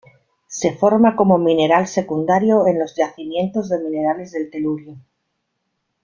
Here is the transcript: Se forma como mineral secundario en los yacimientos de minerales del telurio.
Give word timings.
Se 0.47 0.73
forma 0.73 1.15
como 1.15 1.37
mineral 1.37 1.85
secundario 1.85 2.65
en 2.65 2.79
los 2.79 2.95
yacimientos 2.95 3.69
de 3.69 3.77
minerales 3.83 4.31
del 4.31 4.49
telurio. 4.49 4.95